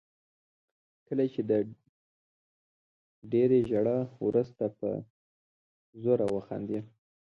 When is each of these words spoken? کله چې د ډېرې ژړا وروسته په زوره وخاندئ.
کله 1.07 1.25
چې 1.33 1.41
د 1.49 1.51
ډېرې 3.31 3.59
ژړا 3.69 3.99
وروسته 4.25 4.63
په 4.79 4.89
زوره 6.01 6.27
وخاندئ. 6.35 6.79